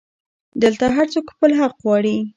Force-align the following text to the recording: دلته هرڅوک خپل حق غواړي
دلته 0.63 0.85
هرڅوک 0.97 1.25
خپل 1.33 1.51
حق 1.59 1.73
غواړي 1.83 2.17